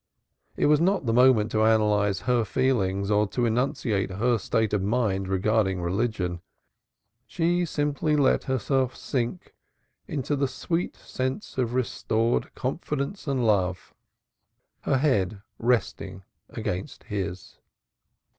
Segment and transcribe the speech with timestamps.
[0.57, 4.81] It was not the moment to analyze her feelings or to enunciate her state of
[4.81, 6.41] mind regarding religion.
[7.27, 9.53] She simply let herself sink
[10.07, 13.93] in the sweet sense of restored confidence and love,
[14.79, 17.59] her head resting against his.